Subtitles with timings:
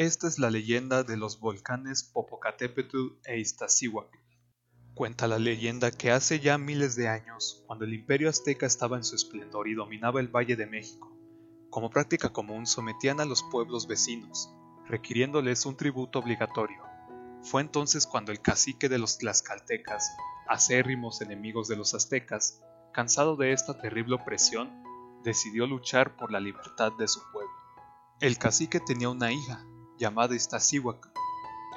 [0.00, 4.16] Esta es la leyenda de los volcanes Popocatépetl e Iztaccíhuatl.
[4.94, 9.04] Cuenta la leyenda que hace ya miles de años, cuando el imperio azteca estaba en
[9.04, 11.14] su esplendor y dominaba el Valle de México,
[11.68, 14.50] como práctica común sometían a los pueblos vecinos,
[14.86, 16.82] requiriéndoles un tributo obligatorio.
[17.42, 20.16] Fue entonces cuando el cacique de los tlaxcaltecas,
[20.48, 22.62] acérrimos enemigos de los aztecas,
[22.94, 24.82] cansado de esta terrible opresión,
[25.24, 27.52] decidió luchar por la libertad de su pueblo.
[28.20, 29.66] El cacique tenía una hija,
[30.00, 31.08] llamada Iztaccíhuatl.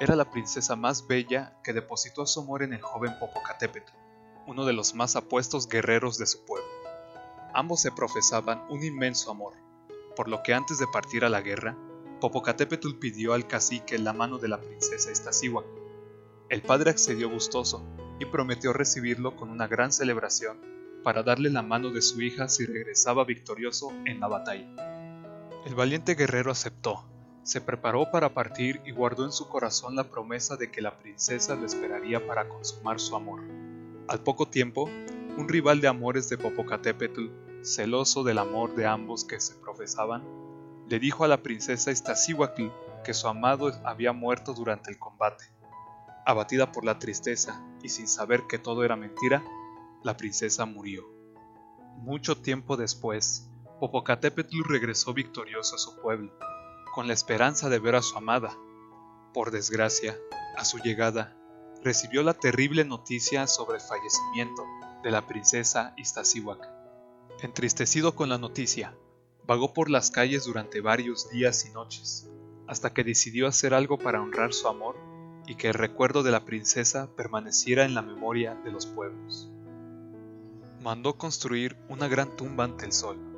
[0.00, 3.92] Era la princesa más bella que depositó su amor en el joven Popocatépetl,
[4.46, 6.66] uno de los más apuestos guerreros de su pueblo.
[7.52, 9.52] Ambos se profesaban un inmenso amor,
[10.16, 11.76] por lo que antes de partir a la guerra,
[12.20, 15.68] Popocatépetl pidió al cacique la mano de la princesa Iztaccíhuatl.
[16.48, 17.84] El padre accedió gustoso
[18.18, 20.58] y prometió recibirlo con una gran celebración
[21.04, 25.20] para darle la mano de su hija si regresaba victorioso en la batalla.
[25.66, 27.04] El valiente guerrero aceptó,
[27.44, 31.54] se preparó para partir y guardó en su corazón la promesa de que la princesa
[31.54, 33.42] lo esperaría para consumar su amor.
[34.08, 34.88] Al poco tiempo,
[35.36, 37.26] un rival de amores de Popocatépetl,
[37.62, 40.22] celoso del amor de ambos que se profesaban,
[40.88, 42.68] le dijo a la princesa Iztaccíhuatl
[43.04, 45.44] que su amado había muerto durante el combate.
[46.24, 49.44] Abatida por la tristeza y sin saber que todo era mentira,
[50.02, 51.04] la princesa murió.
[51.98, 56.32] Mucho tiempo después, Popocatépetl regresó victorioso a su pueblo,
[56.94, 58.56] con la esperanza de ver a su amada.
[59.32, 60.16] Por desgracia,
[60.56, 61.36] a su llegada,
[61.82, 64.64] recibió la terrible noticia sobre el fallecimiento
[65.02, 66.68] de la princesa Iztaccíhuatl.
[67.42, 68.96] Entristecido con la noticia,
[69.44, 72.30] vagó por las calles durante varios días y noches,
[72.68, 74.96] hasta que decidió hacer algo para honrar su amor
[75.48, 79.50] y que el recuerdo de la princesa permaneciera en la memoria de los pueblos.
[80.80, 83.33] Mandó construir una gran tumba ante el sol,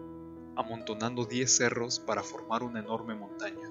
[0.57, 3.71] amontonando diez cerros para formar una enorme montaña.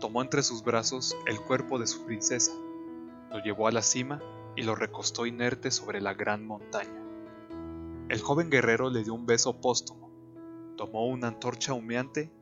[0.00, 2.52] Tomó entre sus brazos el cuerpo de su princesa,
[3.30, 4.20] lo llevó a la cima
[4.56, 7.02] y lo recostó inerte sobre la gran montaña.
[8.08, 10.10] El joven guerrero le dio un beso póstumo,
[10.76, 12.32] tomó una antorcha humeante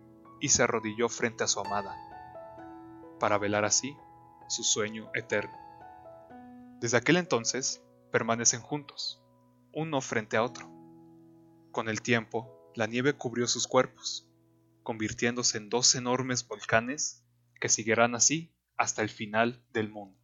[0.41, 1.97] y se arrodilló frente a su amada,
[3.19, 3.97] para velar así
[4.49, 5.57] su sueño eterno.
[6.81, 9.23] Desde aquel entonces permanecen juntos,
[9.73, 10.69] uno frente a otro.
[11.73, 14.29] Con el tiempo, la nieve cubrió sus cuerpos,
[14.83, 17.25] convirtiéndose en dos enormes volcanes
[17.61, 20.24] que seguirán así hasta el final del mundo.